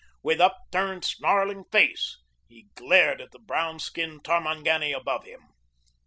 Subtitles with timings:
[0.23, 2.17] With upturned, snarling face
[2.49, 5.49] he glared at the brown skinned Tarmangani above him.